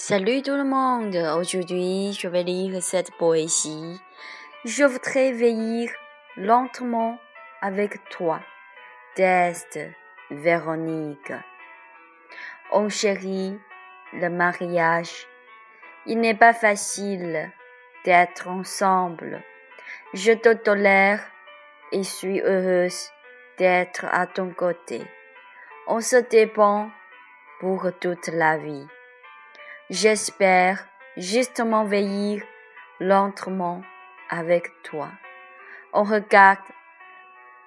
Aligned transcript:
Salut 0.00 0.42
tout 0.42 0.54
le 0.54 0.62
monde. 0.62 1.16
Aujourd'hui, 1.36 2.12
je 2.12 2.28
vais 2.28 2.44
lire 2.44 2.80
cette 2.80 3.10
poésie. 3.16 4.00
Je 4.64 4.84
voudrais 4.84 5.32
veiller 5.32 5.90
lentement 6.36 7.18
avec 7.60 8.08
toi. 8.08 8.38
Test 9.16 9.76
Véronique. 10.30 11.32
On 12.70 12.88
chérit 12.88 13.58
le 14.12 14.28
mariage. 14.28 15.26
Il 16.06 16.20
n'est 16.20 16.38
pas 16.38 16.54
facile 16.54 17.50
d'être 18.04 18.46
ensemble. 18.46 19.42
Je 20.14 20.30
te 20.30 20.54
tolère 20.54 21.20
et 21.90 22.04
suis 22.04 22.40
heureuse 22.40 23.10
d'être 23.58 24.06
à 24.12 24.28
ton 24.28 24.50
côté. 24.50 25.02
On 25.88 26.00
se 26.00 26.16
dépend 26.30 26.88
pour 27.58 27.90
toute 28.00 28.28
la 28.28 28.58
vie. 28.58 28.86
J'espère 29.90 30.86
justement 31.16 31.84
veiller 31.84 32.44
lentement 33.00 33.82
avec 34.28 34.70
toi. 34.82 35.08
On 35.94 36.02
regarde 36.02 36.58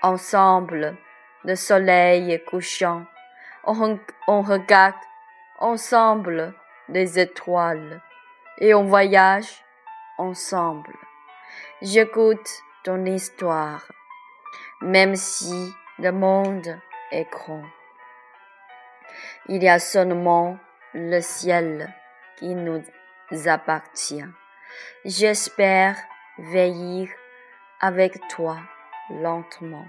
ensemble 0.00 0.96
le 1.44 1.54
soleil 1.56 2.42
couchant. 2.46 3.04
On, 3.64 4.00
on 4.28 4.40
regarde 4.40 4.94
ensemble 5.58 6.54
les 6.88 7.18
étoiles 7.18 8.00
et 8.60 8.72
on 8.72 8.84
voyage 8.84 9.62
ensemble. 10.16 10.96
J'écoute 11.82 12.48
ton 12.82 13.04
histoire, 13.04 13.86
même 14.80 15.16
si 15.16 15.70
le 15.98 16.12
monde 16.12 16.80
est 17.12 17.30
grand. 17.30 17.64
Il 19.48 19.62
y 19.62 19.68
a 19.68 19.78
seulement 19.78 20.58
le 20.94 21.20
ciel 21.20 21.92
qui 22.38 22.54
nous 22.54 22.82
appartient. 23.46 24.24
J'espère 25.04 25.96
veiller 26.38 27.10
avec 27.80 28.18
toi 28.28 28.58
lentement. 29.10 29.86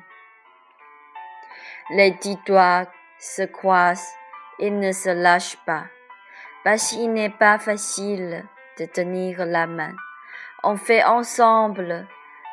Les 1.90 2.16
doigts 2.46 2.86
se 3.20 3.44
croisent 3.44 4.14
et 4.60 4.70
ne 4.70 4.92
se 4.92 5.10
lâchent 5.10 5.58
pas, 5.66 5.86
parce 6.64 6.90
qu'il 6.92 7.14
n'est 7.14 7.30
pas 7.30 7.60
facile 7.60 8.46
de 8.78 8.86
tenir 8.86 9.46
la 9.46 9.68
main. 9.68 9.96
On 10.64 10.76
fait 10.76 11.04
ensemble 11.04 12.08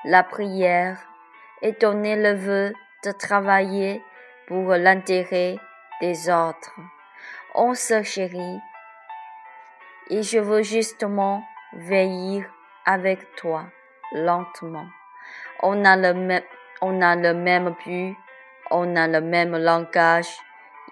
la 0.05 0.23
prière 0.23 0.99
et 1.63 1.73
donner 1.73 2.17
le 2.17 2.35
vœu 2.35 2.73
de 3.05 3.13
travailler 3.13 4.03
pour 4.47 4.75
l'intérêt 4.75 5.59
des 6.01 6.31
autres. 6.31 6.79
On 7.55 7.75
se 7.75 8.03
chérit 8.03 8.61
et 10.11 10.23
je 10.23 10.39
veux 10.39 10.63
justement 10.63 11.45
veiller 11.73 12.47
avec 12.85 13.35
toi 13.37 13.65
lentement. 14.13 14.87
On 15.63 15.85
a 15.85 15.97
le 15.97 16.15
même, 16.15 16.43
on 16.81 17.01
a 17.01 17.17
le 17.17 17.35
même 17.35 17.75
but, 17.85 18.17
on 18.71 18.97
a 18.97 19.09
le 19.09 19.21
même 19.21 19.57
langage 19.57 20.29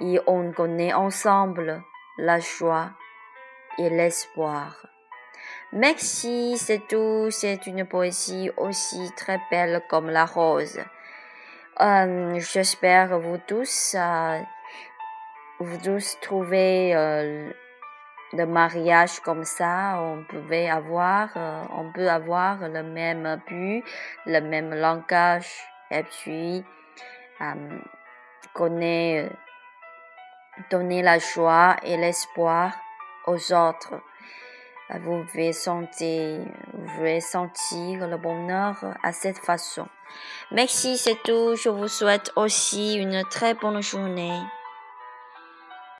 et 0.00 0.18
on 0.26 0.52
connaît 0.52 0.92
ensemble 0.92 1.82
la 2.18 2.38
joie 2.40 2.90
et 3.78 3.90
l'espoir. 3.90 4.86
Merci, 5.72 6.58
c'est 6.58 6.86
tout. 6.86 7.28
C'est 7.30 7.66
une 7.66 7.86
poésie 7.86 8.50
aussi 8.58 9.10
très 9.16 9.40
belle 9.50 9.82
comme 9.88 10.10
la 10.10 10.26
rose. 10.26 10.78
Euh, 11.80 12.38
J'espère 12.38 13.18
vous 13.18 13.38
tous, 13.38 13.96
euh, 13.98 14.40
vous 15.58 15.78
tous 15.78 16.18
trouver 16.20 16.94
euh, 16.94 17.50
de 18.32 18.44
mariage 18.44 19.20
comme 19.20 19.44
ça, 19.44 19.98
on 20.00 20.24
pouvait 20.24 20.68
avoir, 20.68 21.28
euh, 21.36 21.62
on 21.70 21.92
peut 21.92 22.08
avoir 22.08 22.68
le 22.68 22.82
même 22.82 23.40
but, 23.46 23.84
le 24.26 24.40
même 24.40 24.74
langage, 24.74 25.48
et 25.90 26.02
puis 26.02 26.64
euh, 27.40 27.78
connaître, 28.54 29.34
donner 30.70 31.02
la 31.02 31.18
joie 31.18 31.76
et 31.82 31.96
l'espoir 31.96 32.72
aux 33.26 33.52
autres. 33.52 33.94
Euh, 34.90 34.98
vous 35.02 35.24
pouvez 35.24 35.52
sentir, 35.52 36.40
vous 36.72 36.94
pouvez 36.96 37.20
sentir 37.20 38.08
le 38.08 38.16
bonheur 38.16 38.76
à 39.02 39.12
cette 39.12 39.38
façon. 39.38 39.86
Merci, 40.50 40.98
c'est 40.98 41.22
tout. 41.22 41.54
Je 41.56 41.68
vous 41.68 41.88
souhaite 41.88 42.32
aussi 42.36 42.94
une 42.94 43.22
très 43.24 43.54
bonne 43.54 43.82
journée. 43.82 44.38